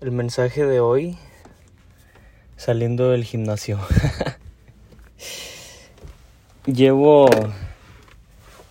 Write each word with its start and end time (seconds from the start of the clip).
El 0.00 0.12
mensaje 0.12 0.64
de 0.64 0.78
hoy, 0.78 1.18
saliendo 2.56 3.10
del 3.10 3.24
gimnasio. 3.24 3.80
Llevo 6.66 7.28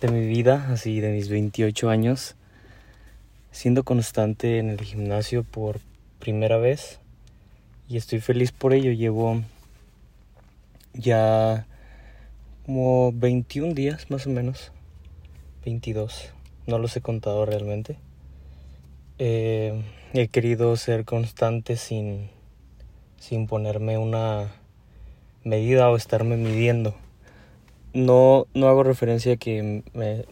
de 0.00 0.08
mi 0.08 0.26
vida, 0.26 0.68
así 0.72 1.00
de 1.00 1.12
mis 1.12 1.28
28 1.28 1.90
años, 1.90 2.34
siendo 3.50 3.84
constante 3.84 4.58
en 4.58 4.70
el 4.70 4.80
gimnasio 4.80 5.44
por 5.44 5.80
primera 6.18 6.56
vez 6.56 6.98
y 7.90 7.98
estoy 7.98 8.20
feliz 8.20 8.50
por 8.50 8.72
ello. 8.72 8.92
Llevo 8.92 9.42
ya 10.94 11.66
como 12.64 13.12
21 13.12 13.74
días 13.74 14.10
más 14.10 14.26
o 14.26 14.30
menos, 14.30 14.72
22, 15.66 16.32
no 16.66 16.78
los 16.78 16.96
he 16.96 17.02
contado 17.02 17.44
realmente. 17.44 17.98
Eh, 19.18 19.82
he 20.14 20.28
querido 20.28 20.76
ser 20.76 21.04
constante 21.04 21.76
sin, 21.76 22.30
sin 23.18 23.46
ponerme 23.46 23.98
una 23.98 24.52
medida 25.44 25.90
o 25.90 25.96
estarme 25.96 26.36
midiendo. 26.36 26.94
No, 27.92 28.46
no 28.54 28.68
hago 28.68 28.82
referencia 28.82 29.34
a 29.34 29.36
que 29.36 29.82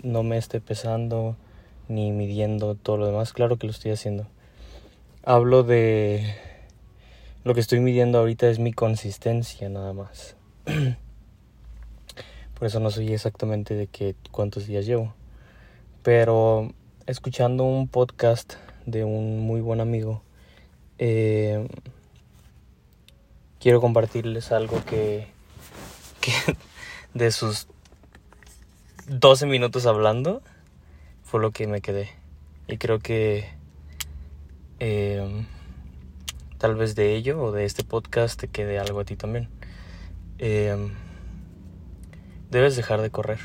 no 0.03 0.23
me 0.23 0.39
esté 0.39 0.61
pesando 0.61 1.37
ni 1.89 2.13
midiendo 2.13 2.75
todo 2.75 2.97
lo 2.97 3.07
demás. 3.07 3.33
Claro 3.33 3.57
que 3.57 3.67
lo 3.67 3.71
estoy 3.73 3.91
haciendo. 3.91 4.27
Hablo 5.25 5.63
de... 5.63 6.35
Lo 7.45 7.55
que 7.55 7.61
estoy 7.61 7.81
midiendo 7.81 8.19
ahorita 8.19 8.49
es 8.49 8.59
mi 8.59 8.73
consistencia 8.73 9.69
nada 9.69 9.93
más. 9.93 10.37
Por 12.59 12.67
eso 12.67 12.81
no 12.81 12.91
sé 12.91 13.13
exactamente 13.13 13.75
de 13.75 13.87
qué 13.87 14.17
cuántos 14.31 14.67
días 14.67 14.87
llevo. 14.87 15.15
Pero 16.03 16.73
escuchando 17.07 17.65
un 17.65 17.87
podcast 17.87 18.55
de 18.87 19.05
un 19.05 19.41
muy 19.41 19.61
buen 19.61 19.81
amigo, 19.81 20.23
eh, 20.99 21.69
quiero 23.61 23.81
compartirles 23.81 24.53
algo 24.53 24.83
que, 24.85 25.27
que 26.21 26.33
de 27.15 27.31
sus 27.33 27.67
12 29.09 29.47
minutos 29.47 29.87
hablando 29.87 30.43
fue 31.25 31.41
lo 31.41 31.51
que 31.51 31.67
me 31.67 31.81
quedé. 31.81 32.09
Y 32.69 32.79
creo 32.79 32.99
que 33.01 33.49
eh, 34.79 35.47
tal 36.59 36.75
vez 36.75 36.95
de 36.95 37.15
ello 37.15 37.43
o 37.43 37.53
de 37.53 37.65
este 37.65 37.85
podcast 37.85 38.41
te 38.41 38.49
quede 38.49 38.79
algo 38.79 39.01
a 39.01 39.05
ti 39.05 39.17
también. 39.17 39.49
Eh, 40.39 40.77
debes 42.51 42.77
dejar 42.77 43.03
de 43.03 43.11
correr. 43.11 43.41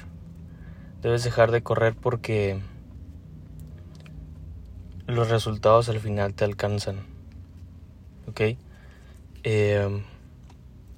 Debes 1.02 1.24
dejar 1.24 1.52
de 1.52 1.64
correr 1.64 1.96
porque 1.96 2.60
los 5.12 5.30
resultados 5.30 5.90
al 5.90 6.00
final 6.00 6.34
te 6.34 6.46
alcanzan. 6.46 7.06
¿Ok? 8.28 8.42
Eh, 9.44 10.04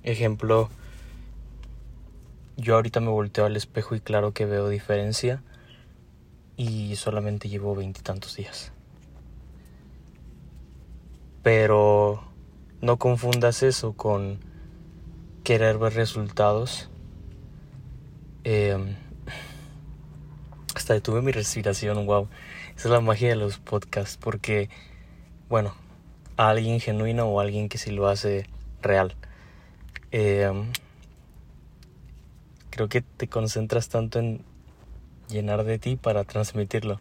ejemplo, 0.03 0.69
yo 2.57 2.75
ahorita 2.75 2.99
me 2.99 3.09
volteo 3.09 3.45
al 3.45 3.55
espejo 3.55 3.95
y 3.95 3.99
claro 3.99 4.33
que 4.33 4.45
veo 4.45 4.69
diferencia 4.69 5.41
y 6.55 6.95
solamente 6.95 7.49
llevo 7.49 7.75
veintitantos 7.75 8.35
días. 8.35 8.71
Pero 11.41 12.23
no 12.81 12.97
confundas 12.97 13.63
eso 13.63 13.93
con 13.93 14.39
querer 15.43 15.77
ver 15.77 15.93
resultados. 15.93 16.89
Eh, 18.43 18.95
hasta 20.75 20.93
detuve 20.93 21.21
mi 21.21 21.31
respiración, 21.31 22.05
wow. 22.05 22.27
Esa 22.75 22.87
es 22.87 22.91
la 22.91 23.01
magia 23.01 23.29
de 23.29 23.35
los 23.35 23.59
podcasts, 23.59 24.17
porque, 24.17 24.69
bueno, 25.49 25.73
alguien 26.37 26.79
genuino 26.79 27.25
o 27.25 27.39
alguien 27.39 27.69
que 27.69 27.77
sí 27.77 27.91
lo 27.91 28.07
hace 28.07 28.47
real. 28.81 29.15
Eh, 30.11 30.51
creo 32.69 32.89
que 32.89 33.01
te 33.01 33.27
concentras 33.27 33.89
tanto 33.89 34.19
en 34.19 34.41
llenar 35.29 35.63
de 35.63 35.79
ti 35.79 35.95
para 35.95 36.23
transmitirlo, 36.23 36.99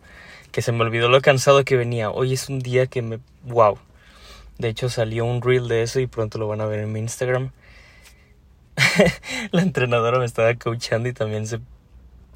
que 0.51 0.63
se 0.63 0.73
me 0.73 0.83
olvidó 0.83 1.09
lo 1.09 1.21
cansado 1.21 1.65
que 1.65 1.77
venía. 1.77 2.11
Hoy 2.11 2.35
es 2.35 2.49
un 2.49 2.59
día 2.59 2.87
que 2.87 3.03
me... 3.03 3.21
¡Wow! 3.45 3.79
De 4.59 4.69
hecho 4.69 4.91
salió 4.91 5.25
un 5.25 5.41
reel 5.41 5.69
de 5.69 5.83
eso 5.83 5.99
y 6.01 6.07
pronto 6.07 6.39
lo 6.39 6.47
van 6.47 6.61
a 6.61 6.67
ver 6.67 6.81
en 6.81 6.93
mi 6.93 7.01
Instagram. 7.01 7.53
la 9.51 9.63
entrenadora 9.63 10.19
me 10.19 10.25
estaba 10.25 10.55
coachando 10.55 11.09
y 11.09 11.13
también 11.13 11.47
se... 11.47 11.61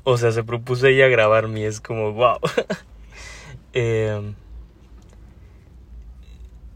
O 0.04 0.16
sea, 0.16 0.32
se 0.32 0.44
propuso 0.44 0.86
ella 0.86 1.08
grabarme 1.08 1.60
y 1.60 1.64
es 1.64 1.80
como, 1.80 2.12
wow. 2.12 2.38
Em, 3.78 4.34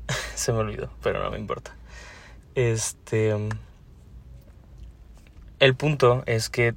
se 0.34 0.52
me 0.52 0.58
olvidó, 0.58 0.90
pero 1.02 1.24
no 1.24 1.30
me 1.30 1.38
importa. 1.38 1.74
Este... 2.54 3.34
El 5.60 5.76
punto 5.76 6.22
es 6.26 6.50
que 6.50 6.74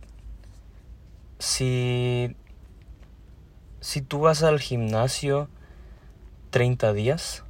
si, 1.40 2.38
si 3.82 4.02
tú 4.02 4.22
vas 4.22 4.44
al 4.44 4.62
gimnasio 4.62 5.50
30 6.52 6.94
días, 6.94 7.44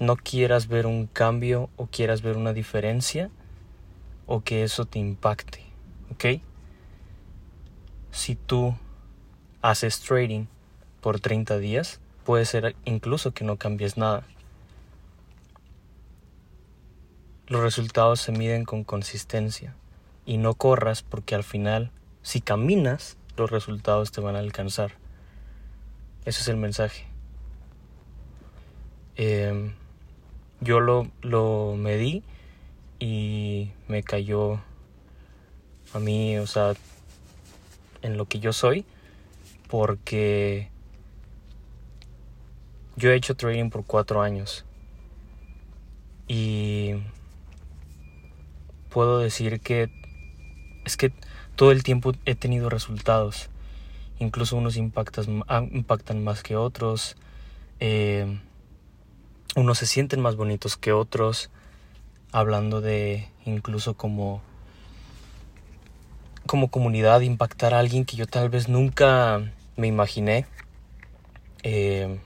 no 0.00 0.16
quieras 0.16 0.68
ver 0.68 0.84
un 0.84 1.06
cambio 1.06 1.70
o 1.76 1.86
quieras 1.86 2.20
ver 2.20 2.36
una 2.36 2.52
diferencia 2.52 3.30
o 4.26 4.42
que 4.42 4.64
eso 4.64 4.84
te 4.84 4.98
impacte, 4.98 5.64
¿ok? 6.12 6.42
Si 8.10 8.34
tú 8.34 8.76
haces 9.62 10.00
trading 10.00 10.44
por 11.04 11.20
30 11.20 11.58
días, 11.58 12.00
puede 12.24 12.46
ser 12.46 12.74
incluso 12.86 13.32
que 13.32 13.44
no 13.44 13.58
cambies 13.58 13.98
nada. 13.98 14.26
Los 17.46 17.60
resultados 17.60 18.22
se 18.22 18.32
miden 18.32 18.64
con 18.64 18.84
consistencia 18.84 19.76
y 20.24 20.38
no 20.38 20.54
corras 20.54 21.02
porque 21.02 21.34
al 21.34 21.44
final, 21.44 21.90
si 22.22 22.40
caminas, 22.40 23.18
los 23.36 23.50
resultados 23.50 24.12
te 24.12 24.22
van 24.22 24.34
a 24.34 24.38
alcanzar. 24.38 24.92
Ese 26.24 26.40
es 26.40 26.48
el 26.48 26.56
mensaje. 26.56 27.04
Em, 29.16 29.74
yo 30.62 30.80
lo, 30.80 31.10
lo 31.20 31.74
medí 31.76 32.22
y 32.98 33.72
me 33.88 34.02
cayó 34.02 34.58
a 35.92 35.98
mí, 35.98 36.38
o 36.38 36.46
sea, 36.46 36.72
en 38.00 38.16
lo 38.16 38.24
que 38.24 38.40
yo 38.40 38.54
soy, 38.54 38.86
porque 39.68 40.72
yo 42.96 43.10
he 43.10 43.16
hecho 43.16 43.34
trading 43.34 43.70
por 43.70 43.84
cuatro 43.84 44.22
años 44.22 44.64
y 46.26 46.94
puedo 48.88 49.18
decir 49.18 49.60
que 49.60 49.90
es 50.84 50.96
que 50.96 51.12
todo 51.56 51.72
el 51.72 51.82
tiempo 51.82 52.12
he 52.24 52.34
tenido 52.34 52.68
resultados. 52.70 53.50
Incluso 54.18 54.56
unos 54.56 54.78
ah, 55.48 55.64
impactan 55.72 56.24
más 56.24 56.42
que 56.42 56.56
otros. 56.56 57.16
Eh, 57.80 58.38
unos 59.56 59.78
se 59.78 59.86
sienten 59.86 60.20
más 60.20 60.36
bonitos 60.36 60.76
que 60.76 60.92
otros. 60.92 61.50
Hablando 62.32 62.80
de 62.80 63.28
incluso 63.44 63.94
como 63.94 64.42
como 66.46 66.68
comunidad 66.68 67.22
impactar 67.22 67.72
a 67.72 67.78
alguien 67.78 68.04
que 68.04 68.16
yo 68.16 68.26
tal 68.26 68.48
vez 68.48 68.68
nunca 68.68 69.52
me 69.76 69.86
imaginé. 69.86 70.46
Eh, 71.62 72.18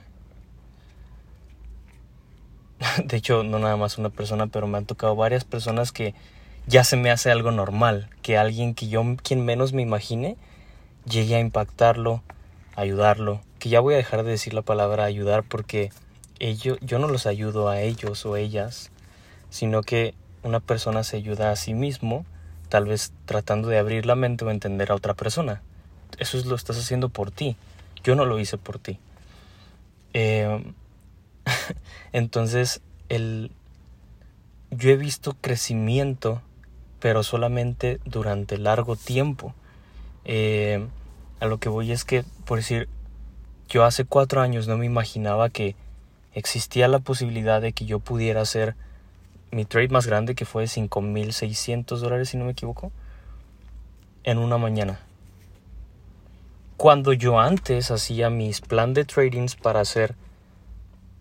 de 3.05 3.17
hecho, 3.17 3.43
no 3.43 3.59
nada 3.59 3.77
más 3.77 3.99
una 3.99 4.11
persona, 4.11 4.47
pero 4.47 4.67
me 4.67 4.79
han 4.79 4.87
tocado 4.87 5.17
varias 5.17 5.45
personas 5.45 5.93
que 5.93 6.15
ya 6.67 6.85
se 6.85 6.97
me 6.97 7.11
hace 7.11 7.31
algo 7.31 7.51
normal 7.51 8.11
que 8.23 8.37
alguien 8.37 8.75
que 8.75 8.89
yo, 8.89 9.03
quien 9.23 9.45
menos 9.45 9.73
me 9.73 9.83
imagine, 9.83 10.37
llegue 11.09 11.37
a 11.37 11.41
impactarlo, 11.41 12.23
ayudarlo. 12.77 13.41
Que 13.59 13.69
ya 13.71 13.81
voy 13.81 13.95
a 13.95 13.99
dejar 13.99 14.23
de 14.23 14.31
decir 14.31 14.55
la 14.55 14.63
palabra 14.63 15.05
ayudar 15.05 15.43
porque 15.43 15.91
ello, 16.39 16.77
yo 16.81 16.99
no 16.99 17.09
los 17.09 17.27
ayudo 17.27 17.69
a 17.69 17.81
ellos 17.81 18.25
o 18.27 18.37
ellas, 18.37 18.91
sino 19.51 19.83
que 19.83 20.15
una 20.43 20.61
persona 20.61 21.03
se 21.03 21.17
ayuda 21.17 21.51
a 21.51 21.57
sí 21.57 21.75
mismo, 21.75 22.25
tal 22.69 22.85
vez 22.85 23.13
tratando 23.25 23.69
de 23.69 23.79
abrir 23.79 24.07
la 24.07 24.15
mente 24.15 24.45
o 24.45 24.51
entender 24.51 24.93
a 24.93 24.95
otra 24.95 25.15
persona. 25.15 25.63
Eso 26.19 26.39
es 26.39 26.47
lo 26.47 26.55
estás 26.55 26.79
haciendo 26.79 27.09
por 27.09 27.31
ti. 27.31 27.57
Yo 28.05 28.15
no 28.15 28.25
lo 28.25 28.39
hice 28.39 28.59
por 28.59 28.79
ti. 28.79 28.99
Eh, 30.15 30.63
entonces, 32.13 32.81
el, 33.09 33.53
yo 34.71 34.91
he 34.91 34.97
visto 34.97 35.37
crecimiento 35.41 36.43
pero 37.01 37.23
solamente 37.23 38.01
durante 38.05 38.59
largo 38.59 38.97
tiempo. 38.97 39.55
Eh, 40.25 40.87
a 41.41 41.47
lo 41.47 41.59
que 41.59 41.69
voy 41.69 41.93
es 41.93 42.05
que, 42.05 42.25
por 42.45 42.59
decir, 42.59 42.89
yo 43.69 43.85
hace 43.85 44.05
cuatro 44.05 44.41
años 44.41 44.67
no 44.67 44.77
me 44.77 44.87
imaginaba 44.87 45.51
que 45.51 45.77
existía 46.35 46.89
la 46.89 46.99
posibilidad 46.99 47.61
de 47.61 47.73
que 47.73 47.85
yo 47.85 48.01
pudiera 48.01 48.41
hacer 48.41 48.75
mi 49.51 49.65
trade 49.65 49.89
más 49.89 50.07
grande, 50.07 50.35
que 50.35 50.45
fue 50.45 50.63
de 50.63 50.69
5.600 50.69 51.99
dólares, 51.99 52.31
si 52.31 52.37
no 52.37 52.45
me 52.45 52.53
equivoco, 52.53 52.93
en 54.25 54.39
una 54.39 54.59
mañana. 54.59 55.01
Cuando 56.77 57.13
yo 57.13 57.41
antes 57.41 57.91
hacía 57.91 58.31
mis 58.31 58.61
plan 58.61 58.95
de 58.95 59.05
tradings 59.05 59.57
para 59.57 59.81
hacer 59.81 60.15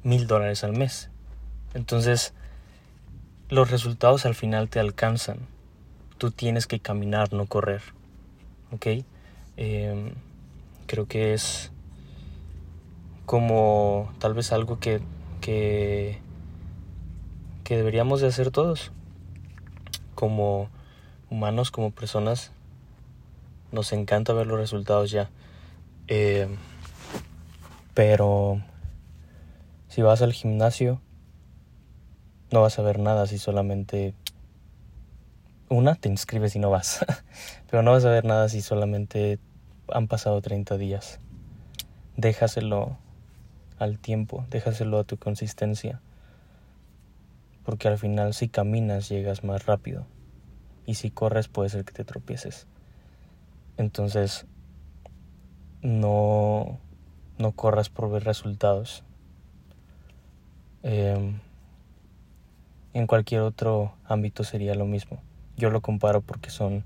mil 0.08 0.26
dólares 0.26 0.64
al 0.64 0.72
mes. 0.72 1.10
Entonces, 1.74 2.34
los 3.50 3.70
resultados 3.70 4.26
al 4.26 4.36
final 4.36 4.70
te 4.70 4.80
alcanzan. 4.80 5.40
Tú 6.18 6.32
tienes 6.32 6.66
que 6.66 6.80
caminar, 6.80 7.34
no 7.34 7.46
correr. 7.46 7.82
¿Ok? 8.72 8.88
Em, 9.58 10.12
creo 10.86 11.08
que 11.08 11.34
es 11.34 11.72
como 13.26 14.10
tal 14.20 14.34
vez 14.34 14.54
algo 14.54 14.80
que, 14.80 15.02
que, 15.42 16.22
deberíamos 17.66 18.22
de 18.22 18.28
hacer 18.28 18.50
todos. 18.50 18.94
Como 20.16 20.70
humanos, 21.30 21.70
como 21.70 21.92
personas, 21.92 22.54
nos 23.74 23.92
encanta 23.92 24.32
ver 24.32 24.48
los 24.48 24.58
resultados 24.58 25.12
ya. 25.12 25.30
Em, 26.08 26.56
pero 27.94 28.62
si 29.98 30.04
vas 30.04 30.22
al 30.22 30.32
gimnasio, 30.32 31.02
no 32.52 32.62
vas 32.62 32.78
a 32.78 32.84
ver 32.84 33.00
nada 33.00 33.26
si 33.26 33.40
solamente 33.40 34.14
una 35.70 35.96
te 35.96 36.08
inscribes 36.08 36.56
y 36.56 36.60
no 36.60 36.70
vas. 36.70 37.04
Pero 37.72 37.82
no 37.82 37.94
vas 37.94 38.06
a 38.06 38.12
ver 38.12 38.24
nada 38.24 38.48
si 38.48 38.62
solamente 38.62 39.40
han 39.88 40.08
pasado 40.08 40.40
30 40.40 40.78
días. 40.78 41.20
Déjaselo 42.16 43.00
al 43.80 43.98
tiempo, 43.98 44.46
déjaselo 44.52 45.00
a 45.00 45.04
tu 45.04 45.18
consistencia. 45.18 46.00
Porque 47.66 47.88
al 47.88 47.98
final 47.98 48.36
si 48.36 48.50
caminas 48.50 49.10
llegas 49.10 49.44
más 49.44 49.66
rápido. 49.66 50.06
Y 50.86 50.94
si 50.94 51.10
corres 51.10 51.48
puede 51.48 51.70
ser 51.70 51.86
que 51.86 51.94
te 51.94 52.06
tropieces. 52.06 52.68
Entonces, 53.78 54.46
no, 55.82 56.78
no 57.40 57.52
corras 57.54 57.90
por 57.90 58.12
ver 58.12 58.26
resultados. 58.26 59.04
Eh, 60.84 61.34
en 62.94 63.08
cualquier 63.08 63.42
otro 63.42 63.94
ámbito 64.06 64.44
sería 64.44 64.74
lo 64.74 64.86
mismo. 64.86 65.22
Yo 65.56 65.70
lo 65.70 65.82
comparo 65.82 66.22
porque 66.22 66.50
son, 66.50 66.84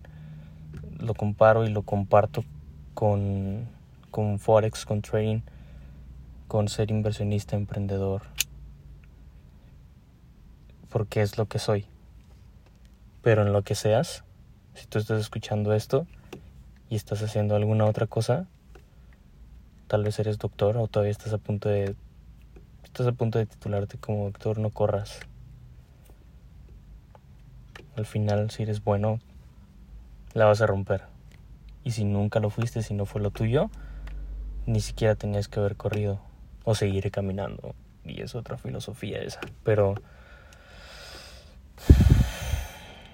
lo 0.99 1.13
comparo 1.13 1.65
y 1.65 1.69
lo 1.69 1.83
comparto 1.83 2.43
con, 2.93 3.67
con 4.11 4.39
Forex, 4.39 4.85
con 4.85 5.01
trading, 5.01 5.41
con 6.47 6.67
ser 6.67 6.91
inversionista, 6.91 7.55
emprendedor, 7.55 8.23
porque 10.89 11.21
es 11.21 11.37
lo 11.37 11.45
que 11.45 11.59
soy. 11.59 11.85
Pero 13.21 13.43
en 13.43 13.53
lo 13.53 13.61
que 13.61 13.75
seas, 13.75 14.23
si 14.73 14.87
tú 14.87 14.99
estás 14.99 15.21
escuchando 15.21 15.73
esto 15.73 16.07
y 16.89 16.95
estás 16.95 17.21
haciendo 17.23 17.55
alguna 17.55 17.85
otra 17.85 18.07
cosa, 18.07 18.47
tal 19.87 20.03
vez 20.03 20.19
eres 20.19 20.37
doctor 20.37 20.77
o 20.77 20.87
todavía 20.87 21.11
estás 21.11 21.31
a 21.31 21.37
punto 21.37 21.69
de 21.69 21.95
estás 22.91 23.07
a 23.07 23.13
punto 23.13 23.39
de 23.39 23.45
titularte 23.45 23.97
como 23.97 24.25
doctor, 24.25 24.59
no 24.59 24.69
corras. 24.69 25.21
Al 27.95 28.05
final, 28.05 28.51
si 28.51 28.63
eres 28.63 28.83
bueno, 28.83 29.21
la 30.33 30.43
vas 30.43 30.59
a 30.59 30.67
romper. 30.67 31.03
Y 31.85 31.91
si 31.91 32.03
nunca 32.03 32.41
lo 32.41 32.49
fuiste, 32.49 32.83
si 32.83 32.93
no 32.93 33.05
fue 33.05 33.21
lo 33.21 33.31
tuyo, 33.31 33.71
ni 34.65 34.81
siquiera 34.81 35.15
tenías 35.15 35.47
que 35.47 35.61
haber 35.61 35.77
corrido 35.77 36.19
o 36.65 36.75
seguir 36.75 37.09
caminando. 37.11 37.75
Y 38.03 38.21
es 38.21 38.35
otra 38.35 38.57
filosofía 38.57 39.19
esa. 39.19 39.39
Pero 39.63 39.95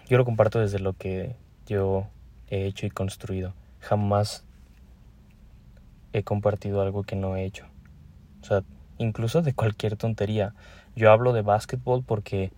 yo 0.10 0.18
lo 0.18 0.26
comparto 0.26 0.60
desde 0.60 0.80
lo 0.80 0.94
que 0.94 1.36
yo 1.68 2.08
he 2.50 2.66
hecho 2.66 2.88
y 2.88 2.90
construido. 2.90 3.54
Jamás 3.80 4.44
he 6.14 6.24
compartido 6.24 6.82
algo 6.82 7.04
que 7.04 7.16
no 7.16 7.36
he 7.36 7.46
hecho. 7.46 7.68
O 8.42 8.46
sea, 8.46 8.64
incluso 8.98 9.42
de 9.42 9.54
cualquier 9.54 9.96
tontería. 9.98 10.54
Yo 10.96 11.12
hablo 11.12 11.34
de 11.34 11.42
básquetbol 11.42 12.04
porque 12.04 12.52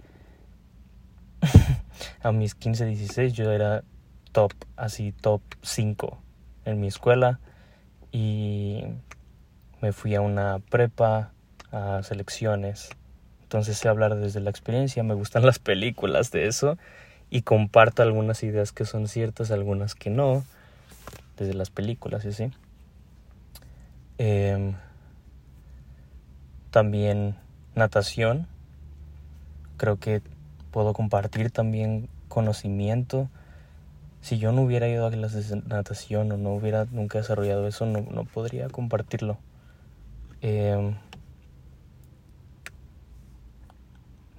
a 2.21 2.31
mis 2.31 2.55
15, 2.55 2.85
16 2.85 3.33
yo 3.33 3.51
era 3.51 3.83
top, 4.31 4.53
así 4.75 5.11
top 5.11 5.41
5 5.61 6.17
en 6.65 6.79
mi 6.79 6.87
escuela 6.87 7.39
y 8.11 8.83
me 9.81 9.93
fui 9.93 10.15
a 10.15 10.21
una 10.21 10.59
prepa, 10.59 11.31
a 11.71 12.01
selecciones. 12.03 12.89
Entonces 13.43 13.77
sé 13.77 13.87
hablar 13.87 14.15
desde 14.15 14.39
la 14.39 14.49
experiencia, 14.49 15.03
me 15.03 15.13
gustan 15.13 15.45
las 15.45 15.59
películas 15.59 16.31
de 16.31 16.47
eso 16.47 16.77
y 17.29 17.43
comparto 17.43 18.01
algunas 18.01 18.43
ideas 18.43 18.71
que 18.71 18.85
son 18.85 19.07
ciertas, 19.07 19.51
algunas 19.51 19.95
que 19.95 20.09
no, 20.09 20.43
desde 21.37 21.53
las 21.53 21.69
películas 21.69 22.25
y 22.25 22.29
así. 22.29 22.51
Em, 24.17 24.73
también 26.71 27.35
natación. 27.75 28.47
Creo 29.77 29.97
que 29.97 30.21
puedo 30.71 30.93
compartir 30.93 31.51
también 31.51 32.09
conocimiento. 32.27 33.29
Si 34.21 34.37
yo 34.37 34.51
no 34.51 34.63
hubiera 34.63 34.87
ido 34.87 35.05
a 35.05 35.11
clases 35.11 35.49
de 35.49 35.61
natación 35.61 36.31
o 36.31 36.37
no 36.37 36.53
hubiera 36.53 36.85
nunca 36.91 37.19
desarrollado 37.19 37.67
eso, 37.67 37.85
no, 37.85 38.01
no 38.01 38.25
podría 38.25 38.67
compartirlo. 38.69 39.37
Em, 40.41 40.95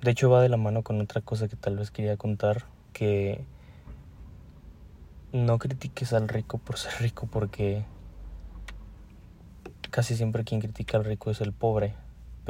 de 0.03 0.11
hecho 0.11 0.31
va 0.31 0.41
de 0.43 0.49
la 0.49 0.57
mano 0.57 0.83
con 0.83 1.01
otra 1.01 1.21
cosa 1.21 1.49
que 1.49 1.57
tal 1.57 1.77
vez 1.77 1.91
quería 1.91 2.17
contar, 2.17 2.65
que 2.93 3.45
no 5.33 5.59
critiques 5.59 6.13
al 6.13 6.29
rico 6.29 6.59
por 6.59 6.79
ser 6.79 6.93
rico 7.01 7.29
porque 7.31 7.85
casi 9.91 10.17
siempre 10.17 10.45
quien 10.45 10.61
critica 10.61 10.97
al 10.97 11.05
rico 11.05 11.31
es 11.31 11.41
el 11.41 11.53
pobre, 11.53 11.95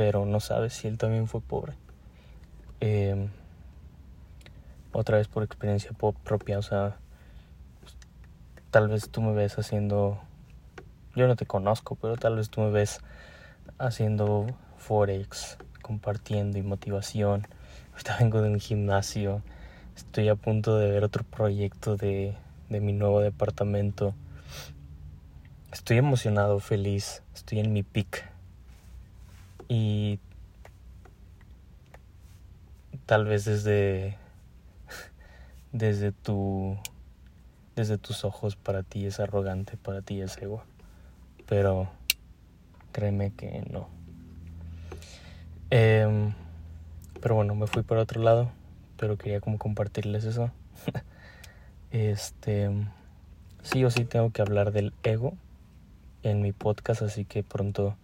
pero 0.01 0.25
no 0.25 0.41
sabes 0.41 0.73
si 0.73 0.89
él 0.89 0.97
también 0.97 1.29
fue 1.29 1.43
pobre. 1.43 1.75
Eh, 2.81 3.29
otra 4.93 5.19
vez 5.19 5.29
por 5.29 5.43
experiencia 5.43 5.91
propia, 5.93 6.59
o 6.59 6.63
sea, 6.63 6.97
tal 8.71 8.89
vez 8.89 9.11
tú 9.11 9.21
me 9.21 9.35
ves 9.35 9.59
haciendo, 9.59 10.19
yo 11.15 11.29
no 11.29 11.37
te 11.37 11.45
conozco, 11.45 11.97
pero 11.97 12.17
tal 12.17 12.37
vez 12.37 12.49
tú 12.49 12.63
me 12.63 12.71
ves 12.71 13.03
haciendo 13.77 14.47
forex, 14.79 15.59
compartiendo 15.83 16.57
y 16.57 16.63
motivación. 16.63 17.47
Ahorita 17.93 18.17
vengo 18.21 18.41
de 18.41 18.49
un 18.49 18.59
gimnasio, 18.59 19.43
estoy 19.97 20.31
a 20.31 20.35
punto 20.35 20.79
de 20.79 20.91
ver 20.91 21.05
otro 21.05 21.25
proyecto 21.25 21.99
de, 21.99 22.35
de 22.71 22.81
mi 22.81 22.95
nuevo 22.95 23.21
departamento. 23.21 24.15
Estoy 25.71 25.99
emocionado, 25.99 26.59
feliz, 26.59 27.23
estoy 27.35 27.59
en 27.61 27.75
mi 27.75 27.83
pick. 27.83 28.30
Y 29.73 30.19
tal 33.07 33.25
vez 33.25 33.45
desde 33.45 34.17
desde 35.73 36.11
tu 36.11 36.77
desde 37.77 37.97
tus 37.97 38.25
ojos 38.25 38.57
para 38.57 38.83
ti 38.83 39.07
es 39.07 39.21
arrogante, 39.21 39.77
para 39.77 40.03
ti 40.03 40.21
es 40.21 40.37
ego. 40.39 40.65
Pero 41.47 41.89
créeme 42.91 43.31
que 43.31 43.65
no. 43.71 43.89
Em, 45.71 46.35
pero 47.21 47.37
bueno, 47.37 47.55
me 47.55 47.69
fui 47.69 47.85
por 47.85 47.99
otro 47.99 48.21
lado, 48.21 48.51
pero 48.97 49.19
quería 49.19 49.41
como 49.41 49.57
compartirles 49.57 50.25
eso. 50.25 50.51
este 51.93 52.71
sí 53.63 53.85
o 53.85 53.91
sí 53.93 54.05
tengo 54.05 54.31
que 54.31 54.43
hablar 54.43 54.73
del 54.73 54.93
ego 55.05 55.35
en 56.25 56.43
mi 56.43 56.51
podcast, 56.51 57.03
así 57.03 57.25
que 57.25 57.45
pronto 57.45 57.95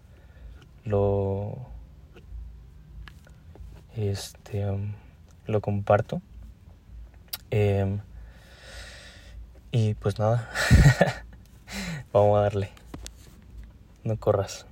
lo 0.87 1.59
este 3.97 4.65
lo 5.47 5.61
comparto. 5.61 6.23
Em, 7.51 8.01
y 9.71 9.95
pues 9.95 10.19
nada, 10.19 10.51
vamos 12.13 12.39
a 12.39 12.43
darle. 12.43 12.71
No 14.05 14.17
corras. 14.17 14.67